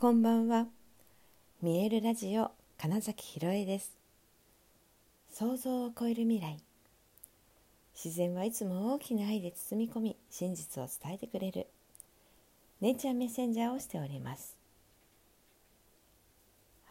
[0.00, 0.66] こんばんは。
[1.60, 3.98] 見えるラジオ金崎ひろえです。
[5.30, 6.56] 想像を超える未来。
[7.94, 11.66] 自然はいつも大きな愛で包み込み真実を伝えてくれる。
[12.80, 14.56] ネイチャーメッセンジャーをしております。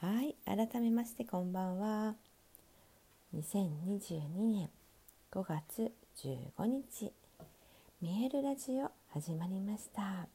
[0.01, 2.13] はい改めましてこんばんは。
[3.35, 4.19] 2022
[4.53, 4.69] 年
[5.31, 5.91] 5月
[6.23, 7.11] 15日
[8.03, 10.27] 見えるラジオ始まりました。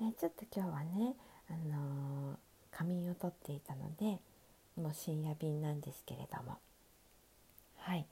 [0.00, 1.14] えちょっと今日はね
[1.48, 2.36] あのー、
[2.70, 4.20] 仮眠をとっていたので
[4.76, 6.58] もう深夜便なんですけれども。
[7.78, 8.06] はい。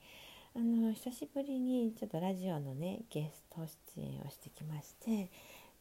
[0.55, 3.61] あのー、久しぶりにちょっとラジオのねゲスト
[3.95, 5.29] 出演をしてきまして、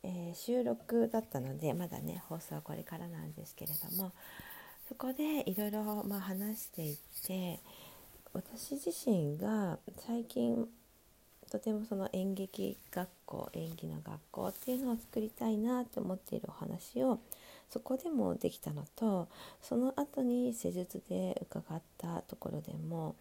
[0.03, 4.13] えー、収録だったのでまだね放送はこれからなんですけれども
[4.89, 7.61] そこでいろいろ話していって
[8.33, 10.69] 私自身が最近
[11.51, 17.21] とてもその演劇学校演技の学校っていうのを作りたいなって思っているお話を
[17.71, 19.29] そこでもできたのと
[19.61, 23.17] その後に施術で伺ったところでも、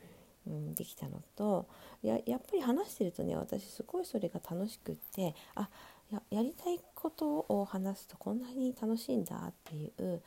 [0.48, 1.68] うん、できたのと
[2.02, 5.70] ややっぱり話してるとね私すごいそれが楽しくってあ
[6.12, 10.22] ややりたいことを話すとこんなに楽しいんだっていう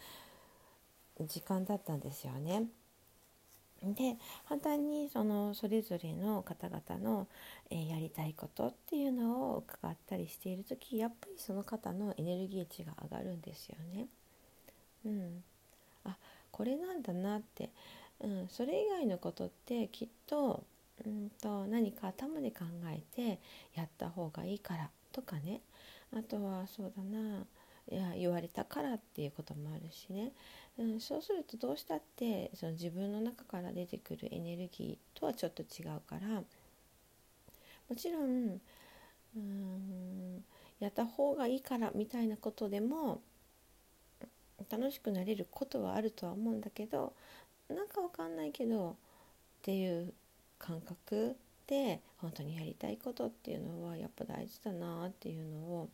[1.26, 2.64] 時間だったんですよね。
[3.82, 7.27] で反対にそのそれぞれの方々の、
[7.70, 14.06] えー、やりたいことっていうのを伺ったりしている時やっぱりその方のエネルギー値が上がるんですよね。
[15.04, 15.44] うん、
[16.04, 16.16] あ
[16.50, 17.70] これなんだなって、
[18.20, 20.64] うん、それ以外のことってきっと,、
[21.04, 23.38] うんと何か頭で考えて
[23.74, 25.60] やった方がいいからとかね。
[26.12, 27.44] あとはそうだな
[27.88, 30.32] いや言われたからっていうこともあるしね、
[30.78, 36.42] うん、そうするとどうしたってその自分の中から出てくるエネルギーとはちょっと違うから。
[37.88, 38.60] もちろん
[39.36, 40.44] うん
[40.80, 43.22] やった方がいいからみたいなことでも
[44.70, 47.12] 楽しくなれることはあるとは思うんだけど
[47.69, 48.94] なんかわかんないけどっ
[49.62, 50.12] ていう
[50.58, 55.88] 感覚で本当にやりたいことっていうのはやっぱ大事だなっていうのを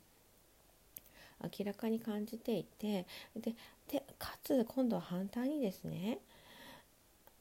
[1.42, 3.06] 明らかに感じていて
[3.41, 3.54] で
[4.19, 6.19] かつ今度は反対にですね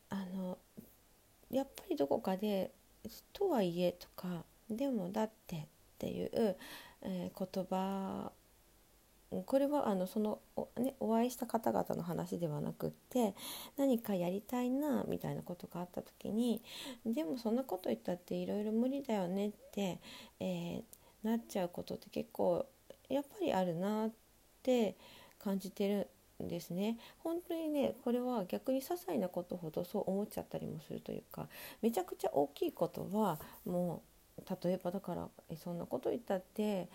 [0.09, 0.57] あの
[1.49, 2.71] やっぱりどこかで
[3.33, 5.65] 「とはいえ」とか「でもだって」っ
[5.97, 6.57] ていう、
[7.01, 8.31] えー、言葉
[9.45, 13.33] これはあのそのお,、ね、お会いした方々の話ではなくって
[13.77, 16.61] 何かやりたいなみたいなことがあった時に
[17.05, 19.99] でもそんなこと言ったっていろいろ無理だよねって、
[20.41, 22.65] えー、なっちゃうことって結構
[23.13, 24.11] やっぱりあるなっ
[24.63, 24.95] て
[25.39, 26.07] 感じてる
[26.43, 26.97] んですね。
[27.19, 31.47] 本当にねこれは逆に些細なことほどそう思っちゃったりもするというか
[31.81, 34.03] めちゃくちゃ大きいことはも
[34.37, 36.89] う例えばだからそんなこと言ったって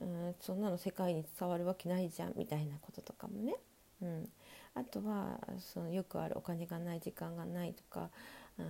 [0.00, 3.56] うんそんなの世界に伝わるわけないじゃんみたいなこととかもね、
[4.02, 4.28] うん、
[4.74, 8.10] あとはそのよくあるお金がない時間がないとか、
[8.58, 8.66] うん、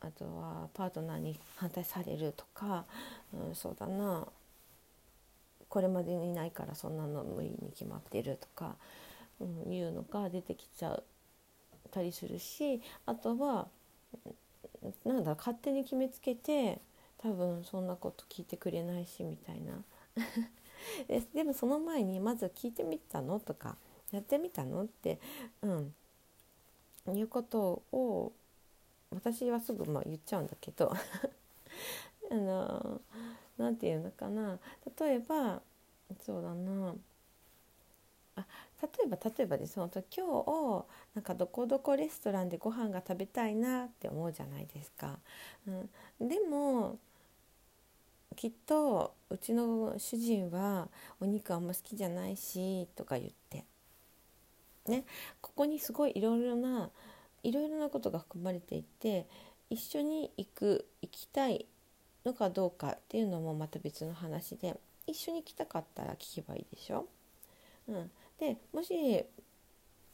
[0.00, 2.84] あとはパートナーに反対されるとか、
[3.32, 4.26] うん、そうだな。
[5.68, 8.76] これまでにないからそんなの無理に決まってるとか、
[9.40, 11.04] うん、いうのが出てきちゃっ
[11.90, 13.68] たりするしあとは
[15.04, 16.80] なんだ勝手に決めつけて
[17.18, 19.82] 多分そんなこと聞いてくれないしみたいな。
[21.08, 23.76] ででもその前にまず聞いてみたのとか
[24.12, 25.18] やってみたのって、
[25.62, 25.68] う
[27.12, 28.32] ん、いうことを
[29.10, 30.92] 私はすぐまあ言っちゃうんだけど
[32.30, 33.00] あの
[33.58, 34.58] 何て言うのかな。
[34.98, 35.62] 例えば
[36.24, 36.94] そうだな。
[38.36, 38.46] あ
[38.82, 39.78] 例えば例えばです。
[39.80, 45.18] 本当今日なんかどこどこレストランでご飯が食べたいなって思うじゃないですか。
[45.66, 46.98] うん、でも
[48.36, 50.88] きっとうちの主人は
[51.20, 53.64] お肉あんま好きじゃないしとか言って。
[54.86, 55.04] ね。
[55.40, 56.90] ここにすごいいろいろな
[57.42, 59.26] いろいろなことが含まれていて
[59.70, 61.66] 一緒に行く行きたい
[62.26, 67.06] のかどうかっていうのもまた別の話で一緒に来たかったら聞けばいいでしょ？
[67.88, 69.24] うん、でもし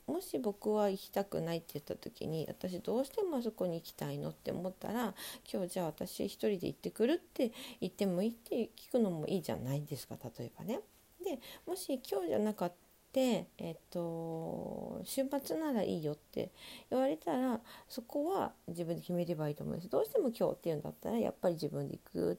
[0.06, 5.14] もし僕は行きたくないって言った時に私どうしてもあそこに行きたいのって思ったら
[5.50, 10.80] 今日じゃあ私一人で行ってくるって言ってもいいって聞くのもいいじゃないですか例えばね。
[11.24, 12.72] でもし今日じゃなかっ
[13.12, 16.50] たえっと、週末ならいいよって
[16.90, 19.90] 言われたらそこは自分で決めればいいと思うんです。
[19.90, 22.38] どうしても今日っていうんだったらやっぱり自分で行く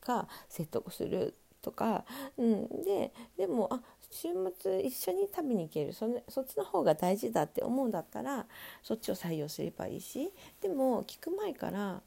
[0.00, 2.04] か説得するとか、
[2.36, 3.80] うん、ででもあ
[4.10, 4.28] 週
[4.60, 5.92] 末一緒に食べに行ける。
[5.92, 8.46] そそっちの方が大事だって思うんだったら
[8.82, 10.32] そっちを採用すればいいし。
[10.60, 12.02] でも聞く前から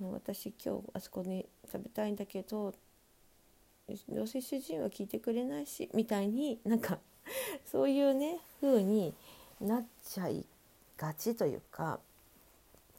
[0.00, 2.74] 私今日あそこに食べたいんだけど
[4.08, 6.98] どうせ主人は聞いてくれないしみたいになんか
[7.64, 9.14] そういうね風に
[9.60, 10.44] なっちゃい
[10.96, 12.00] がちというか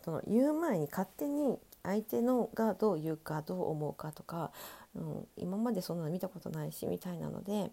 [0.03, 4.51] その言う前に勝手に相手のがどう言うかどう思うかとか、
[4.95, 7.71] うん、今までそんなの見たことないしみたいなので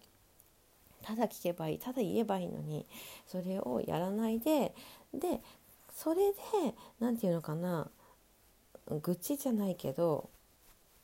[1.01, 2.85] ただ聞けばいいただ言えばいいのに
[3.27, 4.73] それをやらないで
[5.13, 5.41] で
[5.93, 6.37] それで
[6.99, 7.89] 何て言うのかな
[9.01, 10.29] 愚痴じゃないけど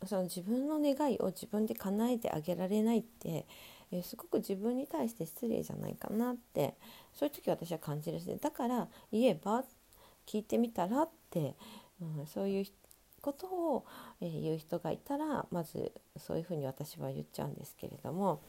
[0.06, 3.46] その自分の願いを自分で叶えてあげられないって、
[3.92, 6.76] えすごく自分に対して失礼じゃないかなって
[7.14, 9.64] そういう時私は感じるしだから言えば
[10.28, 11.56] 聞いてみたらって、
[12.02, 12.66] うん、そういう
[13.22, 13.86] ことを、
[14.22, 18.42] え言う人がいたらまずそういうふうに私は言っちゃうんですけれども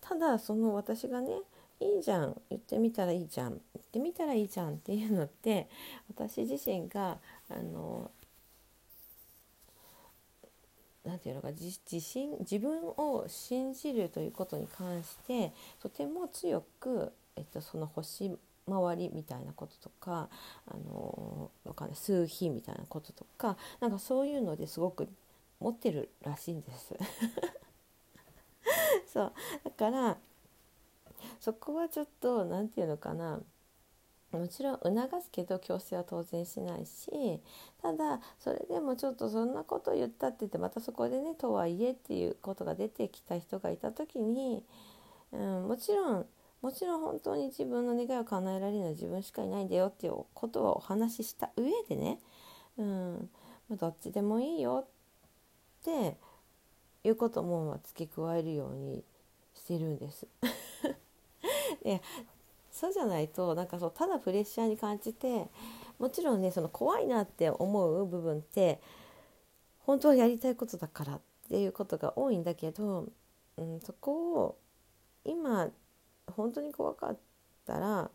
[0.00, 1.42] ただその私がね
[1.78, 5.68] いいじゃん言ってみたらいいじゃん言ってみたらいいじゃんっていうのって
[6.08, 7.18] 私自身が
[7.50, 8.10] あの
[11.06, 18.36] なんていうのか自信自分を信じるということに関してとても強く、えっと、その星
[18.68, 20.28] 回りみたいなこととか
[20.66, 25.08] あのわかんない数比みたいなこととかなんかそういうのですごく
[25.60, 26.94] 持ってるらしいんです。
[29.12, 29.32] そう。
[29.64, 30.18] だから
[31.40, 33.40] そこはちょっと何て言うのかな。
[34.32, 37.10] もちろん促すけど強制は当然しないし
[37.82, 44.62] ただそれでもちょっとそんなこと言ったって言ってまたそこでねとはいえっていうことが出てきた人がいた時に、
[45.32, 46.26] うん、もちろん
[46.62, 52.18] もちろん本当に自分の願いを叶えられるのは自分しかいないんだよっていうことをお話しした上でね、
[52.76, 53.30] うん
[53.70, 56.16] どっちでもいいよって
[57.02, 59.02] いうことも付け加えるように
[59.54, 60.26] してるんです。
[61.82, 62.00] で
[62.78, 65.46] そうじゃないとなんかそうただプレッシャーに感じて
[65.98, 68.80] もちろんねその怖いなって思う部分って
[69.78, 73.08] 本当はやりたいことだからっていうことが多いんだけど、
[73.56, 74.58] うん、そこを
[75.24, 75.70] 今
[76.26, 77.18] 本当に怖かっ
[77.66, 78.10] たら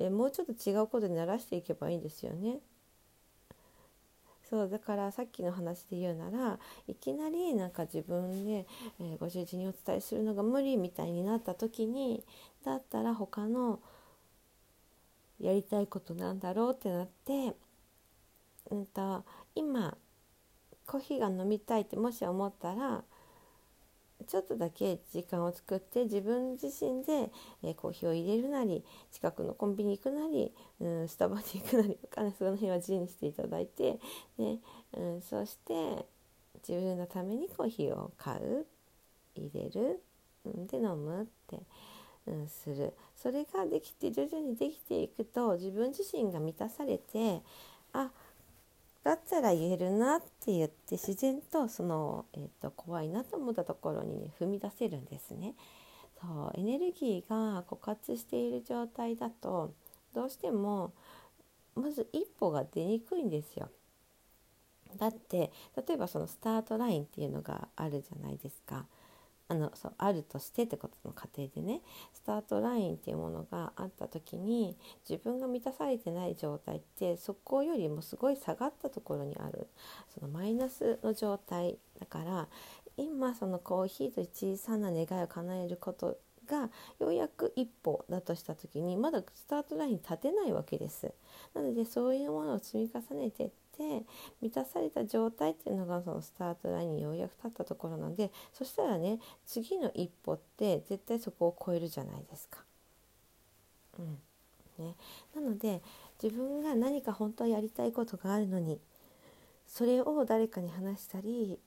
[0.00, 2.58] えもうちょっと違うことに慣らしていけばいいんですよね。
[4.50, 8.66] そうだからさっきの話で言うならいきなりなんか自分で、
[9.00, 12.22] えー、ご主人にお伝えするのが無理みたいになった時に
[12.62, 13.80] だったら他の
[15.42, 17.54] やりたいことなんだろうってなって、
[18.70, 19.24] うんと、
[19.56, 19.96] 今
[20.86, 23.02] コーヒーが飲みたいってもし思ったら
[24.26, 27.32] ちょっとだけ時間を作って自分自身で、
[27.64, 33.98] えー、コーヒーを入れるなり近くのコンビニ行くなり、うん、スタバに行くなりか その辺は自由にしていただいて、
[34.38, 34.60] ね
[34.96, 36.06] うん、そして
[36.66, 38.66] 自分のためにコーヒーを買う
[39.34, 40.02] 入れる、
[40.44, 41.58] うん、で飲むって。
[42.26, 47.42] うん、するそれができて徐々にできていくと自分自身が満たされて
[47.92, 48.10] あ
[49.04, 55.54] だったら言えるなって言って自然とその、えーと、怖いなと思ったところにね踏み出せるんですね。
[56.20, 59.74] そうエネルギーが枯渇している状態だと
[60.14, 60.92] どうしても
[61.74, 63.70] まず一歩が出にくいんですよ。
[64.98, 65.50] だって
[65.88, 68.86] 例えばそのスタートラインっていうのがあるじゃないですか。
[69.52, 71.82] あのそうあるとしてってことの過程でね
[72.14, 79.68] スタートラインっていうものがあった時に自分が満たされてない状態ってそこよりもすごい下がったところにある
[80.14, 82.48] そのマイナスの状態だから
[82.96, 86.16] 今そのコーヒーという小さな願いを叶えること
[86.46, 91.12] がようやく一歩だとした時にまだスタートラインに立てないわけです。
[91.54, 94.04] なのでそういうものを積み重ねてて
[94.40, 102.58] 満たされた状態っていうのがそのスタートラインにようやく立ったところなんでそしたらね次の一歩って絶対そこを超えるじゃないですか。
[103.98, 104.18] うん
[104.78, 104.94] ね、
[105.34, 105.82] なので
[106.22, 108.80] 自分が何か本当はやりたいことがあるのに
[109.66, 111.58] それを誰かに話したり、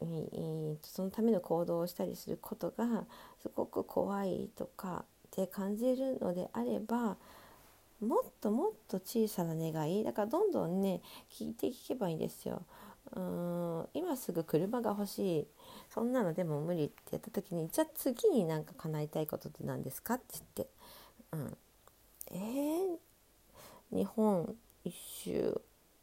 [0.84, 3.06] そのための行動をしたりすることが
[3.42, 7.18] すごく怖いとかって感じるのであれば
[8.02, 10.04] もっともっと小さな願い。
[10.04, 12.64] だからどんどんね聞いていけばいいんですよ。
[13.16, 15.48] うん今すぐ車が欲しい。
[15.90, 20.68] そんなのでも無理ってやった時にじゃあ次になんか叶えたいことって何ですかって言って、
[21.32, 21.58] うん、
[22.32, 25.62] えー、日本一周。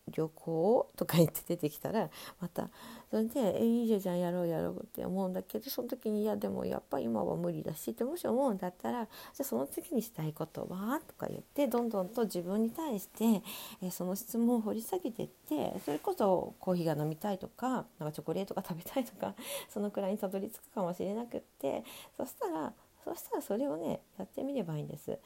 [0.08, 2.70] 旅行とか言って出てきたらまた
[3.10, 13.42] それで「えいいじゃんやろうやろう」って思うんだけどその時に「いやでもやっぱ今は無理だし」ってもし思うんだったらじゃあその次にしたいことはとか言ってどんどんと自分に対して、
[13.80, 19.34] えその質問を掘り下げてってそれこそコーヒーが飲みたいとかなんかチョコレートが食べたいとか
[19.68, 21.84] そのくらいにたどり着くかもしれなくって
[22.16, 22.72] そしたら
[23.04, 25.18] そしたらそれをねやってみればいいんです。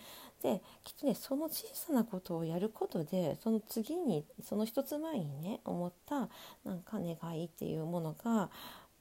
[0.42, 6.28] できっとねその小さなことをやることでその次にその一つ前にね思った
[6.64, 8.50] なんか願いっていうものが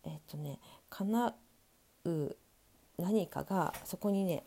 [0.04, 1.36] えっ、とね叶
[2.06, 2.36] う
[2.98, 4.44] 何かがそこにね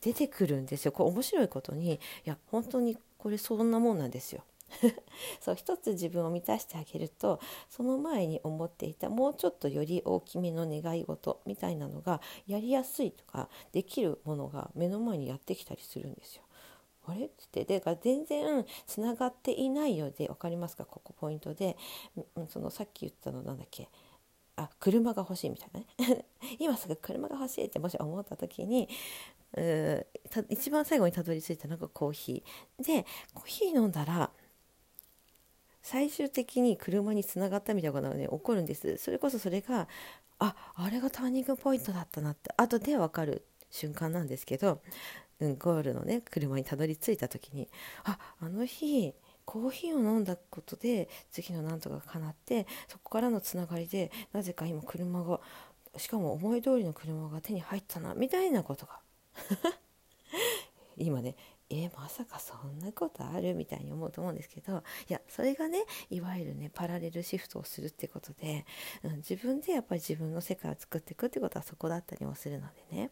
[0.00, 4.42] 出てくるんですよこれ面白いことにいや本当にこれそんなもんなんですよ。
[5.40, 16.42] そう一つ自分を満たしてあげるとその前に思っていたもうちょっとより大きめの願い事みたいなのがやりやすいとかできるものが目の前にやってきたりするんですよ。
[17.06, 17.26] あれ？
[17.26, 20.84] ってでか全然つながっていないようで分かりますか？
[20.84, 21.76] ここポイントで、
[22.36, 23.88] うん、そのさっき言ったのなんだっけ？
[24.56, 26.24] あ車が欲しいみたいなね。
[26.58, 28.88] 今すぐ車が欲しいってもし思った時に
[29.56, 30.06] う
[30.48, 32.84] 一番最後にたどり着いたのがコーヒー。
[32.84, 33.04] で
[33.34, 34.30] コーヒー飲んだら
[35.84, 38.96] 最終的に車につながったみたいなことがね起こるんです。
[38.96, 39.86] それこそそれが
[40.40, 42.52] ああれがターニングポイントだったなって。
[42.56, 44.80] 後で分かる瞬間なんですけど
[45.40, 47.68] うん、ゴールのね車にたどり着いた時に
[48.04, 49.14] ああの日
[49.44, 55.40] コーヒーを飲んだことで次のなんとかが叶ってそこからのつながりでなぜか今車が
[55.96, 59.00] しかも思い通りの車が手に入ったなみたいなことが。
[60.96, 61.34] 今ね
[61.70, 68.64] えまさかそんなことあるみたいに思うと思うんですけどいやそれがねいわゆるねパラレルシフトをするってことで、
[69.02, 73.10] うん、自分でやっぱり自分の世界を作っていくってことはそこだったりもするのでね。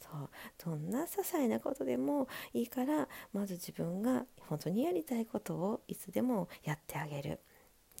[0.00, 0.30] そう。
[0.64, 7.40] どんな些細なことでもいいからまず自分が本当にやりたいことをいつでもやってあげる。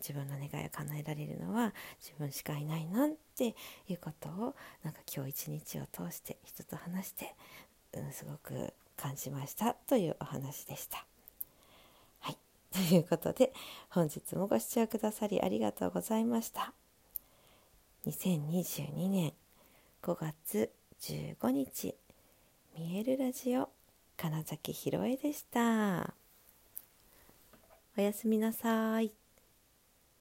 [0.00, 3.54] 自分の願いを叶えられるのは自分しかいないなって
[3.86, 7.34] いうことをなんか今日一日を通して人と話して、
[7.92, 11.06] うん、すごく感じましたというお話でした。
[12.20, 12.36] はい
[12.70, 13.52] ということで
[13.88, 16.72] 本日もご視聴くださりありがとうございました。
[18.06, 19.32] 2022年
[20.02, 21.94] 5月15日
[22.76, 23.68] 見えるラジオ
[24.16, 26.14] 金崎ひろえでした
[27.98, 29.19] おやすみなさい